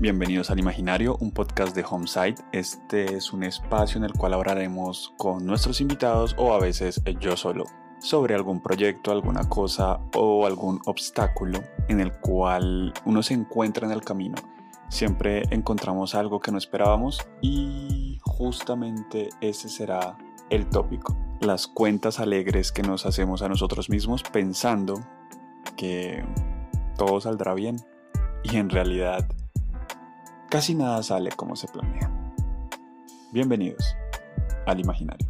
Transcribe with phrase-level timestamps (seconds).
[0.00, 2.42] Bienvenidos al Imaginario, un podcast de Homesite.
[2.52, 7.36] Este es un espacio en el cual hablaremos con nuestros invitados o a veces yo
[7.36, 7.66] solo
[7.98, 13.92] sobre algún proyecto, alguna cosa o algún obstáculo en el cual uno se encuentra en
[13.92, 14.36] el camino.
[14.88, 20.16] Siempre encontramos algo que no esperábamos y justamente ese será
[20.48, 21.14] el tópico.
[21.42, 24.98] Las cuentas alegres que nos hacemos a nosotros mismos pensando
[25.76, 26.24] que
[26.96, 27.76] todo saldrá bien
[28.42, 29.28] y en realidad
[30.50, 32.10] casi nada sale como se planea.
[33.30, 33.96] Bienvenidos
[34.66, 35.28] al imaginario.